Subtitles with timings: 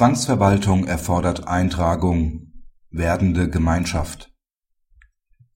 [0.00, 2.52] Zwangsverwaltung erfordert Eintragung
[2.90, 4.32] (werdende Gemeinschaft).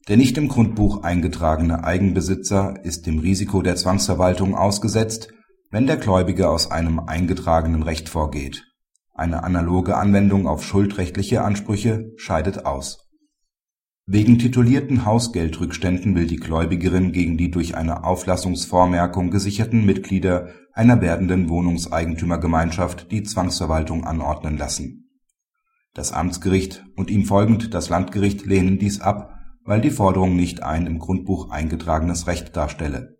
[0.06, 5.28] Der nicht im Grundbuch eingetragene Eigenbesitzer ist dem Risiko der Zwangsverwaltung ausgesetzt,
[5.70, 8.66] wenn der Gläubiger aus einem eingetragenen Recht vorgeht.
[9.14, 13.03] Eine analoge Anwendung auf schuldrechtliche Ansprüche scheidet aus.
[14.06, 21.48] Wegen titulierten Hausgeldrückständen will die Gläubigerin gegen die durch eine Auflassungsvormerkung gesicherten Mitglieder einer werdenden
[21.48, 25.10] Wohnungseigentümergemeinschaft die Zwangsverwaltung anordnen lassen.
[25.94, 30.86] Das Amtsgericht und ihm folgend das Landgericht lehnen dies ab, weil die Forderung nicht ein
[30.86, 33.16] im Grundbuch eingetragenes Recht darstelle.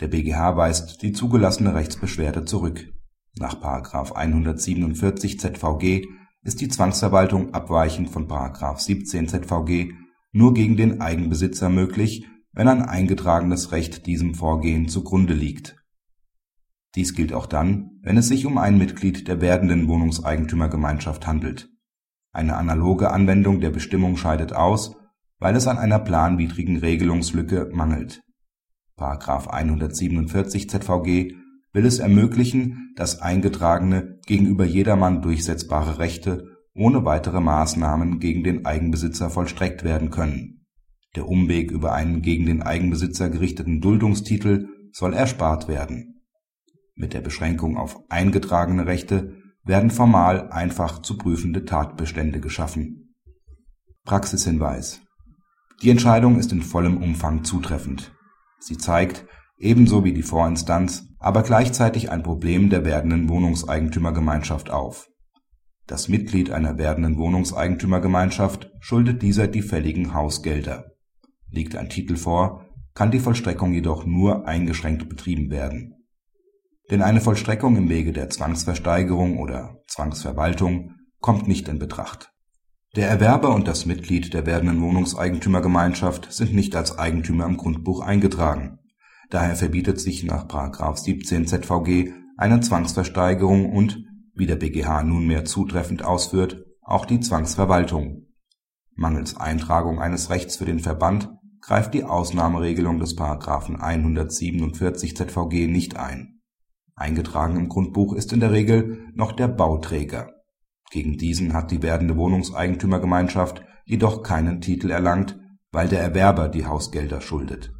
[0.00, 2.92] Der BGH weist die zugelassene Rechtsbeschwerde zurück.
[3.38, 3.54] Nach§
[4.12, 6.06] 147 ZVG
[6.46, 8.28] ist die Zwangsverwaltung abweichend von§
[8.78, 9.92] 17 ZVG
[10.32, 15.76] nur gegen den Eigenbesitzer möglich, wenn ein eingetragenes Recht diesem Vorgehen zugrunde liegt
[16.96, 21.68] dies gilt auch dann, wenn es sich um ein Mitglied der werdenden Wohnungseigentümergemeinschaft handelt.
[22.32, 24.96] Eine analoge Anwendung der Bestimmung scheidet aus,
[25.38, 28.22] weil es an einer planwidrigen Regelungslücke mangelt.§
[29.46, 31.34] 147 ZVG
[31.76, 39.30] will es ermöglichen, dass eingetragene, gegenüber jedermann durchsetzbare Rechte ohne weitere Maßnahmen gegen den Eigenbesitzer
[39.30, 40.66] vollstreckt werden können.
[41.14, 46.16] Der Umweg über einen gegen den Eigenbesitzer gerichteten Duldungstitel soll erspart werden
[46.96, 53.14] mit der Beschränkung auf eingetragene Rechte werden formal einfach zu prüfende Tatbestände geschaffen.
[54.04, 55.02] Praxishinweis
[55.82, 58.14] Die Entscheidung ist in vollem Umfang zutreffend.
[58.60, 59.26] Sie zeigt,
[59.58, 65.08] ebenso wie die Vorinstanz, aber gleichzeitig ein Problem der werdenden Wohnungseigentümergemeinschaft auf.
[65.86, 70.92] Das Mitglied einer werdenden Wohnungseigentümergemeinschaft schuldet dieser die fälligen Hausgelder.
[71.50, 75.96] Liegt ein Titel vor, kann die Vollstreckung jedoch nur eingeschränkt betrieben werden
[76.90, 82.32] denn eine Vollstreckung im Wege der Zwangsversteigerung oder Zwangsverwaltung kommt nicht in Betracht.
[82.94, 88.78] Der Erwerber und das Mitglied der werdenden Wohnungseigentümergemeinschaft sind nicht als Eigentümer im Grundbuch eingetragen.
[89.30, 90.46] Daher verbietet sich nach§
[90.96, 94.04] 17 ZVG eine Zwangsversteigerung und,
[94.34, 98.26] wie der BGH nunmehr zutreffend ausführt, auch die Zwangsverwaltung.
[98.94, 103.16] Mangels Eintragung eines Rechts für den Verband greift die Ausnahmeregelung des§
[103.80, 106.36] 147 ZVG nicht ein
[106.96, 110.32] Eingetragen im Grundbuch ist in der Regel noch der Bauträger.
[110.90, 115.38] Gegen diesen hat die werdende Wohnungseigentümergemeinschaft jedoch keinen Titel erlangt,
[115.72, 117.75] weil der Erwerber die Hausgelder schuldet.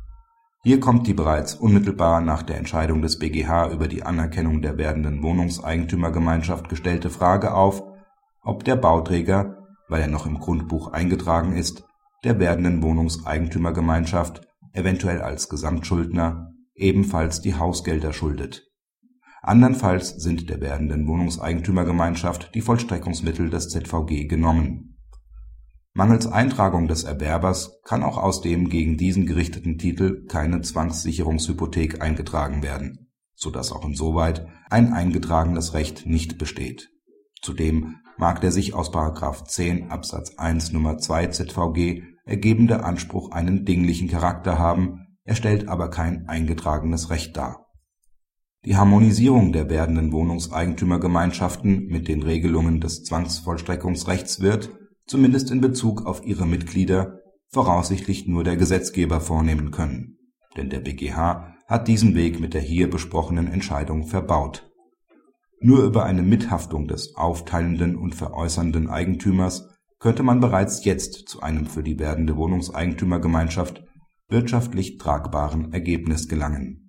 [0.66, 5.22] Hier kommt die bereits unmittelbar nach der Entscheidung des BGH über die Anerkennung der werdenden
[5.22, 7.84] Wohnungseigentümergemeinschaft gestellte Frage auf,
[8.42, 11.84] ob der Bauträger, weil er noch im Grundbuch eingetragen ist,
[12.24, 14.40] der werdenden Wohnungseigentümergemeinschaft,
[14.72, 18.64] eventuell als Gesamtschuldner, ebenfalls die Hausgelder schuldet
[19.42, 24.95] Andernfalls sind der werdenden Wohnungseigentümergemeinschaft die Vollstreckungsmittel des ZVG genommen.
[25.96, 32.62] Mangels Eintragung des Erwerbers kann auch aus dem gegen diesen gerichteten Titel keine Zwangssicherungshypothek eingetragen
[32.62, 36.90] werden, so dass auch insoweit ein eingetragenes Recht nicht besteht.
[37.40, 38.92] Zudem mag der sich aus§
[39.46, 40.98] 10 Absatz 1 Nr.
[40.98, 47.62] 2 ZVG ergebende Anspruch einen dinglichen Charakter haben, er stellt aber kein eingetragenes Recht dar
[48.66, 54.70] die Harmonisierung der werdenden Wohnungseigentümergemeinschaften mit den Regelungen des Zwangsvollstreckungsrechts wird,
[55.06, 60.18] zumindest in Bezug auf ihre Mitglieder, voraussichtlich nur der Gesetzgeber vornehmen können,
[60.56, 64.70] denn der BGH hat diesen Weg mit der hier besprochenen Entscheidung verbaut.
[65.60, 69.68] Nur über eine Mithaftung des aufteilenden und veräußernden Eigentümers
[69.98, 73.82] könnte man bereits jetzt zu einem für die werdende Wohnungseigentümergemeinschaft
[74.28, 76.85] wirtschaftlich tragbaren Ergebnis gelangen